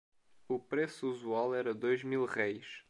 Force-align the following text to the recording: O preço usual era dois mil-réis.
O 0.47 0.57
preço 0.57 1.05
usual 1.07 1.53
era 1.53 1.75
dois 1.75 2.03
mil-réis. 2.03 2.79